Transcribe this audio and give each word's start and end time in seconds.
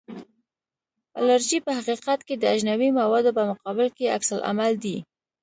الرژي 1.19 1.57
په 1.65 1.71
حقیقت 1.77 2.19
کې 2.27 2.35
د 2.37 2.43
اجنبي 2.55 2.89
موادو 2.99 3.35
په 3.37 3.43
مقابل 3.51 3.87
کې 3.97 4.13
عکس 4.15 4.29
العمل 4.35 4.73
دی. 4.83 4.97